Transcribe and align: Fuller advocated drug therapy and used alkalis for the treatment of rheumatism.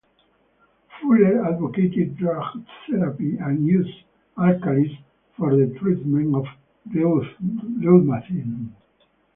Fuller 0.99 1.45
advocated 1.45 2.17
drug 2.17 2.43
therapy 2.89 3.37
and 3.37 3.67
used 3.67 4.03
alkalis 4.35 4.91
for 5.37 5.55
the 5.55 5.67
treatment 5.77 6.33
of 6.35 6.47
rheumatism. 6.95 8.75